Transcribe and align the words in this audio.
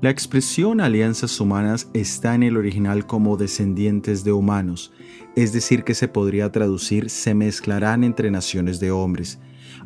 La 0.00 0.10
expresión 0.10 0.80
alianzas 0.80 1.40
humanas 1.40 1.90
está 1.92 2.36
en 2.36 2.44
el 2.44 2.56
original 2.56 3.04
como 3.04 3.36
descendientes 3.36 4.22
de 4.22 4.30
humanos, 4.30 4.92
es 5.34 5.52
decir, 5.52 5.82
que 5.82 5.94
se 5.94 6.06
podría 6.06 6.52
traducir 6.52 7.10
se 7.10 7.34
mezclarán 7.34 8.04
entre 8.04 8.30
naciones 8.30 8.78
de 8.78 8.92
hombres. 8.92 9.40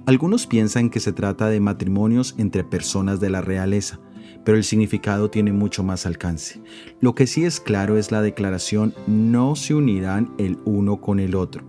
Algunos 0.04 0.46
piensan 0.46 0.90
que 0.90 1.00
se 1.00 1.14
trata 1.14 1.48
de 1.48 1.60
matrimonios 1.60 2.34
entre 2.36 2.62
personas 2.62 3.20
de 3.20 3.30
la 3.30 3.40
realeza, 3.40 4.00
pero 4.44 4.58
el 4.58 4.64
significado 4.64 5.30
tiene 5.30 5.54
mucho 5.54 5.82
más 5.82 6.04
alcance. 6.04 6.60
Lo 7.00 7.14
que 7.14 7.26
sí 7.26 7.46
es 7.46 7.58
claro 7.58 7.96
es 7.96 8.12
la 8.12 8.20
declaración 8.20 8.92
no 9.06 9.56
se 9.56 9.74
unirán 9.74 10.34
el 10.36 10.58
uno 10.66 11.00
con 11.00 11.20
el 11.20 11.34
otro. 11.34 11.64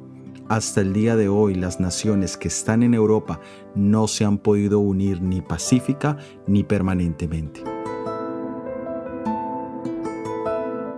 Hasta 0.49 0.81
el 0.81 0.91
día 0.91 1.15
de 1.15 1.29
hoy 1.29 1.55
las 1.55 1.79
naciones 1.79 2.35
que 2.35 2.49
están 2.49 2.83
en 2.83 2.93
Europa 2.93 3.39
no 3.73 4.09
se 4.09 4.25
han 4.25 4.37
podido 4.37 4.79
unir 4.79 5.21
ni 5.21 5.39
pacífica 5.39 6.17
ni 6.45 6.65
permanentemente. 6.65 7.72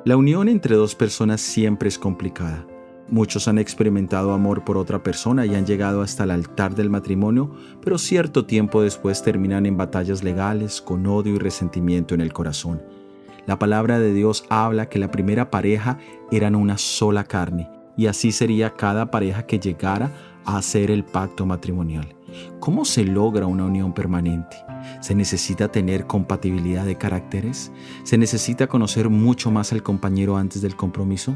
La 0.05 0.17
unión 0.17 0.49
entre 0.49 0.75
dos 0.75 0.93
personas 0.93 1.41
siempre 1.41 1.89
es 1.89 1.97
complicada. 1.97 2.63
Muchos 3.09 3.47
han 3.47 3.57
experimentado 3.57 4.33
amor 4.33 4.63
por 4.63 4.77
otra 4.77 5.01
persona 5.01 5.47
y 5.47 5.55
han 5.55 5.65
llegado 5.65 6.03
hasta 6.03 6.25
el 6.25 6.29
altar 6.29 6.75
del 6.75 6.91
matrimonio, 6.91 7.55
pero 7.81 7.97
cierto 7.97 8.45
tiempo 8.45 8.83
después 8.83 9.23
terminan 9.23 9.65
en 9.65 9.77
batallas 9.77 10.23
legales 10.23 10.79
con 10.79 11.07
odio 11.07 11.33
y 11.33 11.39
resentimiento 11.39 12.13
en 12.13 12.21
el 12.21 12.33
corazón. 12.33 12.83
La 13.47 13.57
palabra 13.57 13.97
de 13.97 14.13
Dios 14.13 14.45
habla 14.49 14.89
que 14.89 14.99
la 14.99 15.09
primera 15.09 15.49
pareja 15.49 15.97
eran 16.31 16.53
una 16.53 16.77
sola 16.77 17.23
carne, 17.23 17.67
y 17.97 18.05
así 18.05 18.31
sería 18.31 18.75
cada 18.75 19.09
pareja 19.09 19.47
que 19.47 19.57
llegara 19.57 20.11
a 20.45 20.57
hacer 20.57 20.91
el 20.91 21.03
pacto 21.03 21.47
matrimonial. 21.47 22.15
¿Cómo 22.59 22.85
se 22.85 23.03
logra 23.03 23.47
una 23.47 23.65
unión 23.65 23.93
permanente? 23.93 24.57
¿Se 25.01 25.15
necesita 25.15 25.71
tener 25.71 26.07
compatibilidad 26.07 26.85
de 26.85 26.97
caracteres? 26.97 27.71
¿Se 28.03 28.17
necesita 28.17 28.67
conocer 28.67 29.09
mucho 29.09 29.51
más 29.51 29.71
al 29.71 29.83
compañero 29.83 30.37
antes 30.37 30.61
del 30.61 30.75
compromiso? 30.75 31.35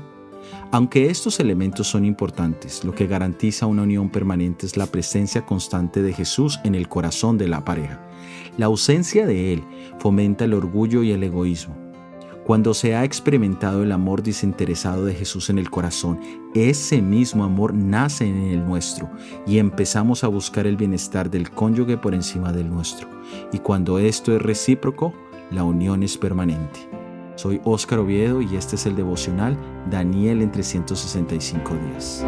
Aunque 0.71 1.09
estos 1.09 1.39
elementos 1.39 1.87
son 1.87 2.05
importantes, 2.05 2.83
lo 2.83 2.93
que 2.93 3.07
garantiza 3.07 3.65
una 3.65 3.83
unión 3.83 4.09
permanente 4.09 4.65
es 4.65 4.77
la 4.77 4.85
presencia 4.85 5.45
constante 5.45 6.01
de 6.01 6.13
Jesús 6.13 6.59
en 6.63 6.75
el 6.75 6.87
corazón 6.87 7.37
de 7.37 7.47
la 7.47 7.65
pareja. 7.65 7.99
La 8.57 8.67
ausencia 8.67 9.25
de 9.25 9.53
Él 9.53 9.63
fomenta 9.99 10.45
el 10.45 10.53
orgullo 10.53 11.03
y 11.03 11.11
el 11.11 11.23
egoísmo. 11.23 11.88
Cuando 12.49 12.73
se 12.73 12.95
ha 12.95 13.03
experimentado 13.03 13.83
el 13.83 13.91
amor 13.91 14.23
desinteresado 14.23 15.05
de 15.05 15.13
Jesús 15.13 15.51
en 15.51 15.59
el 15.59 15.69
corazón, 15.69 16.19
ese 16.55 16.99
mismo 16.99 17.43
amor 17.43 17.75
nace 17.75 18.25
en 18.25 18.37
el 18.37 18.65
nuestro 18.65 19.07
y 19.45 19.59
empezamos 19.59 20.23
a 20.23 20.29
buscar 20.29 20.65
el 20.65 20.75
bienestar 20.75 21.29
del 21.29 21.51
cónyuge 21.51 21.97
por 21.97 22.15
encima 22.15 22.51
del 22.51 22.67
nuestro. 22.67 23.07
Y 23.53 23.59
cuando 23.59 23.99
esto 23.99 24.35
es 24.35 24.41
recíproco, 24.41 25.13
la 25.51 25.63
unión 25.63 26.01
es 26.01 26.17
permanente. 26.17 26.89
Soy 27.35 27.61
Óscar 27.65 27.99
Oviedo 27.99 28.41
y 28.41 28.55
este 28.55 28.77
es 28.77 28.87
el 28.87 28.95
devocional 28.95 29.55
Daniel 29.91 30.41
en 30.41 30.51
365 30.51 31.75
días. 31.75 32.25